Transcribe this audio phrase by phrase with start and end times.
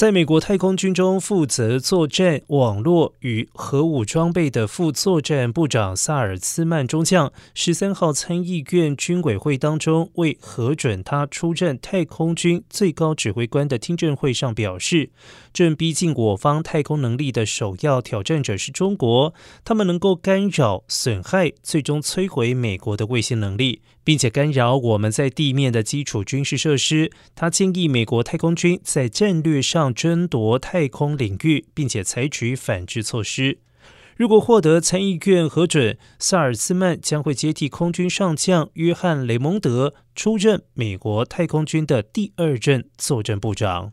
[0.00, 15.10] 在美国太空军中负责作战网络与核武装备的副作战部长萨尔茨曼中将，十三号参议院军委会当中为核准他出任太空军最高指挥官的听证会上表示，
[15.52, 19.34] 正逼近我方太空能力的首要挑战者是中国，
[19.66, 27.12] 他们能够干扰、损害，最终摧毁美国的卫星能力，并且干扰我们在地面的基础军事设施。
[27.34, 29.89] 他建议美国太空军在战略上。
[29.94, 33.58] 争夺太空领域，并且采取反制措施。
[34.16, 43.92] 如果获得参议院核准，萨尔斯曼将会接替空军上将约翰雷蒙德，出任美国太空军的第二任作战部长。